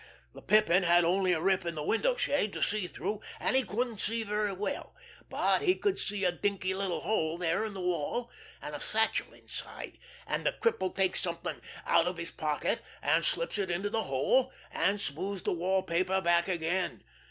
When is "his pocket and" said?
12.17-13.23